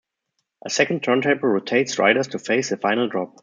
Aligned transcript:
A 0.65 0.69
second 0.71 1.03
turntable 1.03 1.49
rotates 1.49 1.99
riders 1.99 2.29
to 2.29 2.39
face 2.39 2.69
the 2.71 2.77
final 2.77 3.07
drop. 3.07 3.35